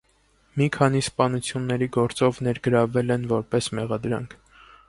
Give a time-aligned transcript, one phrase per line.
[0.59, 4.39] Մի քանի սպանությունների գործով ներգրավվել են որպես մեղադրանք։